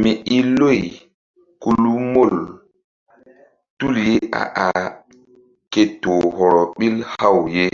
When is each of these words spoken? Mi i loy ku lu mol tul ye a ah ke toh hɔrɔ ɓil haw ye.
Mi 0.00 0.12
i 0.36 0.38
loy 0.58 0.80
ku 1.60 1.68
lu 1.82 1.92
mol 2.12 2.32
tul 3.78 3.94
ye 4.06 4.14
a 4.40 4.42
ah 4.68 4.84
ke 5.72 5.82
toh 6.02 6.24
hɔrɔ 6.36 6.62
ɓil 6.76 6.96
haw 7.16 7.38
ye. 7.54 7.66